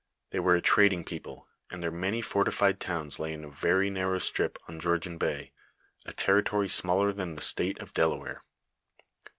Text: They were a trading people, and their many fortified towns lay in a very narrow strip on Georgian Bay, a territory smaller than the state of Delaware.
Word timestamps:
They 0.31 0.39
were 0.39 0.55
a 0.55 0.63
trading 0.63 1.03
people, 1.03 1.47
and 1.69 1.83
their 1.83 1.91
many 1.91 2.23
fortified 2.23 2.79
towns 2.79 3.19
lay 3.19 3.33
in 3.33 3.43
a 3.45 3.51
very 3.51 3.91
narrow 3.91 4.17
strip 4.17 4.57
on 4.67 4.79
Georgian 4.79 5.19
Bay, 5.19 5.51
a 6.07 6.11
territory 6.11 6.69
smaller 6.69 7.13
than 7.13 7.35
the 7.35 7.43
state 7.43 7.77
of 7.79 7.93
Delaware. 7.93 8.43